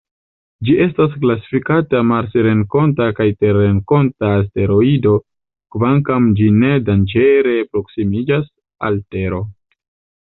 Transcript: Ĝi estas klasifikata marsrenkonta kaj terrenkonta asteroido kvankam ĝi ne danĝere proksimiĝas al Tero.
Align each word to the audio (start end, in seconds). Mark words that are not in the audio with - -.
Ĝi 0.67 0.75
estas 0.83 1.11
klasifikata 1.23 1.99
marsrenkonta 2.11 3.07
kaj 3.19 3.27
terrenkonta 3.45 4.31
asteroido 4.39 5.13
kvankam 5.77 6.33
ĝi 6.41 6.49
ne 6.65 6.73
danĝere 6.89 7.57
proksimiĝas 7.75 8.49
al 8.89 9.03
Tero. 9.17 9.45